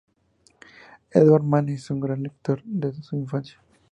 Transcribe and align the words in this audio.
Eduardo 1.11 1.45
Manet 1.45 1.77
es 1.77 1.91
un 1.91 1.99
gran 1.99 2.23
lector 2.23 2.63
desde 2.65 3.03
su 3.03 3.17
infancia. 3.17 3.61